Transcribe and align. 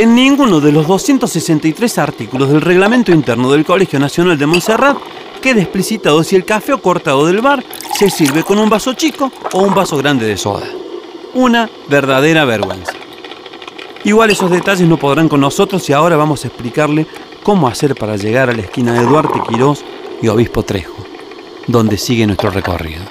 En 0.00 0.14
ninguno 0.14 0.60
de 0.60 0.72
los 0.72 0.86
263 0.86 1.98
artículos 1.98 2.48
del 2.48 2.62
reglamento 2.62 3.12
interno 3.12 3.52
del 3.52 3.66
Colegio 3.66 4.00
Nacional 4.00 4.38
de 4.38 4.46
Montserrat 4.46 4.96
queda 5.42 5.60
explicitado 5.60 6.24
si 6.24 6.36
el 6.36 6.46
café 6.46 6.72
o 6.72 6.80
cortado 6.80 7.26
del 7.26 7.42
bar 7.42 7.62
se 7.98 8.08
sirve 8.08 8.42
con 8.42 8.58
un 8.58 8.70
vaso 8.70 8.94
chico 8.94 9.30
o 9.52 9.58
un 9.58 9.74
vaso 9.74 9.98
grande 9.98 10.24
de 10.24 10.38
soda. 10.38 10.66
Una 11.34 11.68
verdadera 11.90 12.46
vergüenza. 12.46 12.94
Igual 14.02 14.30
esos 14.30 14.50
detalles 14.50 14.88
no 14.88 14.96
podrán 14.96 15.28
con 15.28 15.42
nosotros 15.42 15.86
y 15.90 15.92
ahora 15.92 16.16
vamos 16.16 16.46
a 16.46 16.48
explicarle 16.48 17.06
cómo 17.42 17.68
hacer 17.68 17.94
para 17.94 18.16
llegar 18.16 18.48
a 18.48 18.54
la 18.54 18.62
esquina 18.62 18.94
de 18.94 19.04
Duarte 19.04 19.38
Quirós 19.50 19.84
y 20.22 20.28
Obispo 20.28 20.62
Trejo, 20.62 20.96
donde 21.66 21.98
sigue 21.98 22.26
nuestro 22.26 22.48
recorrido. 22.48 23.02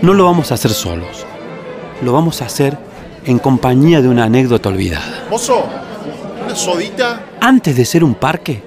No 0.00 0.14
lo 0.14 0.24
vamos 0.24 0.50
a 0.50 0.54
hacer 0.54 0.72
solos. 0.72 1.24
Lo 2.02 2.12
vamos 2.12 2.42
a 2.42 2.46
hacer 2.46 2.76
en 3.24 3.38
compañía 3.38 4.02
de 4.02 4.08
una 4.08 4.24
anécdota 4.24 4.68
olvidada. 4.68 5.24
Mozo, 5.30 5.64
¿una 6.44 6.54
sodita? 6.54 7.26
Antes 7.40 7.76
de 7.76 7.84
ser 7.84 8.02
un 8.02 8.14
parque, 8.14 8.62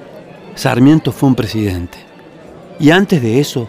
Sarmiento 0.56 1.12
fue 1.12 1.28
un 1.28 1.36
presidente. 1.36 1.98
Y 2.80 2.92
antes 2.92 3.22
de 3.22 3.40
eso, 3.40 3.68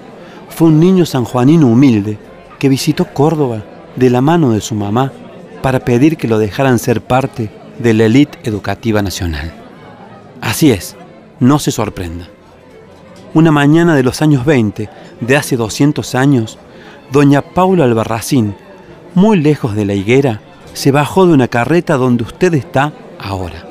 fue 0.49 0.69
un 0.69 0.79
niño 0.79 1.05
sanjuanino 1.05 1.67
humilde 1.67 2.17
que 2.61 2.69
visitó 2.69 3.07
Córdoba 3.07 3.65
de 3.97 4.09
la 4.09 4.21
mano 4.21 4.53
de 4.53 4.61
su 4.61 4.75
mamá 4.77 5.13
para 5.63 5.81
pedir 5.81 6.17
que 6.17 6.29
lo 6.29 6.39
dejaran 6.39 6.79
ser 6.79 7.01
parte 7.01 7.51
de 7.79 7.93
la 7.93 8.05
élite 8.05 8.39
educativa 8.45 9.03
nacional. 9.03 9.53
Así 10.41 10.71
es, 10.71 10.97
no 11.41 11.59
se 11.59 11.73
sorprenda. 11.73 12.29
Una 13.35 13.51
mañana 13.51 13.97
de 13.97 14.05
los 14.05 14.23
años 14.23 14.45
20, 14.45 14.89
de 15.21 15.37
hace 15.37 15.57
200 15.57 16.15
años, 16.15 16.57
doña 17.11 17.43
Paula 17.43 17.85
Albarracín, 17.85 18.55
muy 19.17 19.41
lejos 19.41 19.75
de 19.75 19.87
la 19.87 19.95
higuera, 19.95 20.43
se 20.75 20.93
bajó 20.93 21.27
de 21.27 21.33
una 21.33 21.49
carreta 21.49 21.97
donde 21.97 22.23
usted 22.23 22.53
está 22.53 22.93
ahora, 23.19 23.67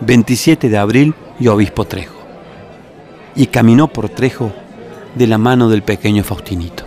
27 0.00 0.68
de 0.68 0.76
abril 0.76 1.14
y 1.38 1.46
Obispo 1.46 1.84
Trejo, 1.84 2.18
y 3.36 3.46
caminó 3.46 3.86
por 3.86 4.08
Trejo 4.08 4.52
de 5.14 5.28
la 5.28 5.38
mano 5.38 5.68
del 5.68 5.84
pequeño 5.84 6.24
Faustinito. 6.24 6.82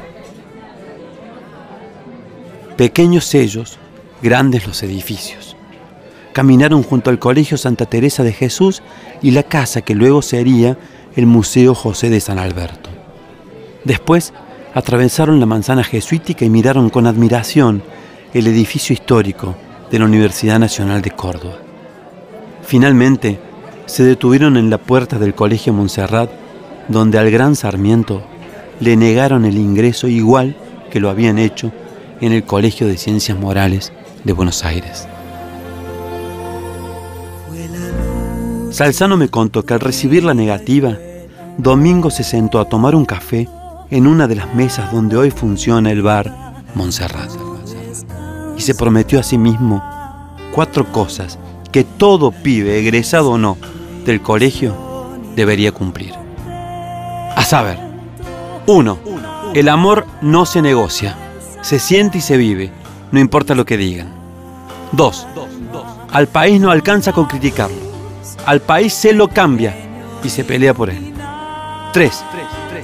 Pequeños 2.76 3.24
sellos, 3.24 3.80
grandes 4.22 4.68
los 4.68 4.84
edificios. 4.84 5.56
Caminaron 6.34 6.84
junto 6.84 7.10
al 7.10 7.18
Colegio 7.18 7.58
Santa 7.58 7.86
Teresa 7.86 8.24
de 8.24 8.34
Jesús 8.34 8.84
y 9.22 9.32
la 9.32 9.44
casa 9.44 9.84
que 9.84 9.96
luego 9.96 10.22
sería 10.22 10.78
el 11.16 11.28
Museo 11.28 11.74
José 11.74 12.10
de 12.10 12.20
San 12.20 12.40
Alberto. 12.40 12.90
Después 13.86 14.34
atravesaron 14.76 15.40
la 15.40 15.46
manzana 15.46 15.84
jesuítica 15.84 16.44
y 16.46 16.50
miraron 16.50 16.90
con 16.90 17.08
admiración 17.08 17.82
el 18.34 18.46
edificio 18.46 18.94
histórico 18.94 19.56
de 19.90 20.00
la 20.00 20.06
Universidad 20.06 20.60
Nacional 20.60 21.02
de 21.02 21.12
Córdoba. 21.12 21.60
Finalmente, 22.62 23.40
se 23.86 24.04
detuvieron 24.04 24.58
en 24.58 24.70
la 24.70 24.78
puerta 24.78 25.18
del 25.18 25.34
Colegio 25.34 25.72
Montserrat, 25.72 26.30
donde 26.90 27.18
al 27.18 27.32
gran 27.32 27.56
Sarmiento 27.56 28.22
le 28.82 28.98
negaron 28.98 29.46
el 29.46 29.58
ingreso 29.58 30.10
igual 30.10 30.58
que 30.92 31.00
lo 31.00 31.10
habían 31.10 31.38
hecho 31.38 31.72
en 32.20 32.34
el 32.34 32.44
Colegio 32.44 32.86
de 32.86 32.98
Ciencias 32.98 33.40
Morales 33.40 33.94
de 34.26 34.34
Buenos 34.34 34.66
Aires. 34.66 35.08
Salzano 38.72 39.16
me 39.16 39.30
contó 39.30 39.64
que 39.64 39.74
al 39.74 39.80
recibir 39.80 40.26
la 40.26 40.34
negativa, 40.34 40.98
Domingo 41.58 42.10
se 42.10 42.26
sentó 42.26 42.60
a 42.60 42.68
tomar 42.68 42.94
un 42.94 43.06
café 43.06 43.48
en 43.90 44.08
una 44.08 44.28
de 44.28 44.36
las 44.36 44.54
mesas 44.56 44.92
donde 44.92 45.18
hoy 45.18 45.32
funciona 45.32 45.92
el 45.92 46.02
bar 46.02 46.64
Montserrat. 46.76 47.30
Y 48.58 48.62
se 48.62 48.76
prometió 48.76 49.20
a 49.20 49.24
sí 49.24 49.38
mismo 49.38 49.84
cuatro 50.54 50.92
cosas 50.92 51.38
que 51.72 51.84
todo 51.84 52.32
pibe, 52.32 52.80
egresado 52.80 53.32
o 53.32 53.38
no, 53.38 53.58
del 54.06 54.22
colegio 54.22 54.76
debería 55.36 55.72
cumplir. 55.72 56.14
A 57.36 57.44
saber, 57.44 57.78
uno, 58.68 58.98
el 59.54 59.70
amor 59.70 60.06
no 60.22 60.46
se 60.46 60.62
negocia 60.62 61.18
se 61.66 61.80
siente 61.80 62.20
y 62.20 62.22
se 62.22 62.38
vive, 62.38 62.70
no 63.12 63.20
importa 63.20 63.56
lo 63.56 63.66
que 63.66 63.76
digan. 63.76 64.08
Dos, 64.92 65.26
al 66.12 66.28
país 66.28 66.62
no 66.62 66.70
alcanza 66.70 67.12
con 67.12 67.26
criticarlo. 67.26 67.76
Al 68.46 68.62
país 68.62 68.94
se 68.94 69.14
lo 69.14 69.30
cambia 69.30 69.76
y 70.24 70.30
se 70.30 70.44
pelea 70.44 70.76
por 70.76 70.92
él. 70.92 71.12
Tres, 71.92 72.24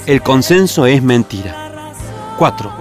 el 0.06 0.22
consenso 0.22 0.86
es 0.86 1.04
mentira. 1.04 1.56
Cuatro, 2.38 2.72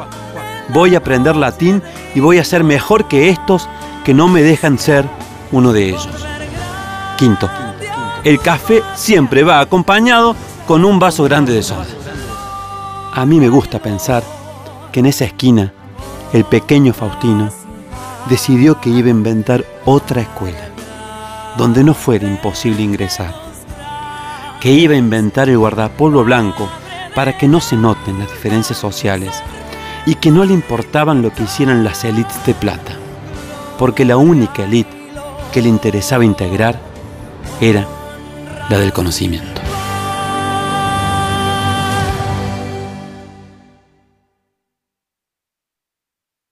voy 0.69 0.95
a 0.95 0.99
aprender 0.99 1.37
latín 1.37 1.83
y 2.15 2.21
voy 2.21 2.39
a 2.39 2.45
ser 2.45 2.65
mejor 2.65 3.09
que 3.09 3.29
estos 3.29 3.69
que 4.05 4.15
no 4.15 4.29
me 4.29 4.43
dejan 4.43 4.79
ser 4.79 5.09
uno 5.53 5.73
de 5.73 5.91
ellos. 5.91 6.09
Quinto, 7.19 7.51
el 8.25 8.41
café 8.41 8.83
siempre 8.95 9.43
va 9.43 9.61
acompañado 9.61 10.35
con 10.67 10.85
un 10.85 10.99
vaso 10.99 11.25
grande 11.25 11.53
de 11.53 11.63
soda. 11.63 11.87
A 13.13 13.27
mí 13.27 13.39
me 13.39 13.49
gusta 13.49 13.81
pensar 13.81 14.23
que 14.93 15.01
en 15.01 15.07
esa 15.07 15.25
esquina 15.25 15.73
el 16.33 16.45
pequeño 16.45 16.95
Faustino 16.95 17.51
decidió 18.29 18.81
que 18.81 18.91
iba 18.91 19.09
a 19.09 19.11
inventar 19.11 19.65
otra 19.85 20.23
escuela, 20.23 20.69
donde 21.59 21.85
no 21.85 21.93
fuera 21.93 22.27
imposible 22.27 22.83
ingresar, 22.83 23.35
que 24.61 24.71
iba 24.71 24.95
a 24.95 24.99
inventar 24.99 25.49
el 25.49 25.59
guardapolvo 25.59 26.25
blanco 26.25 26.69
para 27.15 27.37
que 27.37 27.49
no 27.49 27.61
se 27.61 27.77
noten 27.77 28.19
las 28.19 28.31
diferencias 28.31 28.79
sociales 28.79 29.43
y 30.07 30.15
que 30.15 30.31
no 30.31 30.45
le 30.45 30.53
importaban 30.53 31.23
lo 31.23 31.33
que 31.33 31.45
hicieran 31.45 31.85
las 31.85 32.05
élites 32.05 32.45
de 32.47 32.55
plata, 32.55 32.93
porque 33.79 34.05
la 34.05 34.17
única 34.17 34.65
élite 34.65 34.97
que 35.53 35.63
le 35.63 35.69
interesaba 35.69 36.25
integrar 36.25 36.81
era 37.61 37.87
la 38.69 38.79
del 38.79 38.93
conocimiento. 38.93 39.60